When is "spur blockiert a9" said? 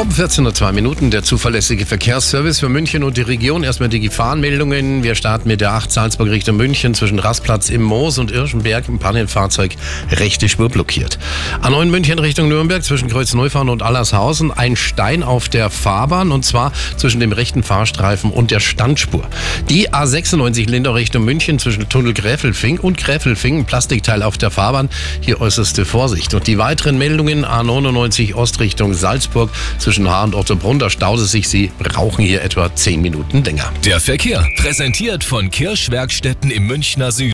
10.48-11.84